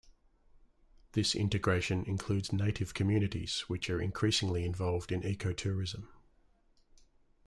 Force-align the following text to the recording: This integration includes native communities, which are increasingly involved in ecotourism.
This 1.11 1.35
integration 1.35 2.05
includes 2.05 2.51
native 2.51 2.95
communities, 2.95 3.65
which 3.69 3.87
are 3.87 4.01
increasingly 4.01 4.65
involved 4.65 5.11
in 5.11 5.21
ecotourism. 5.21 6.05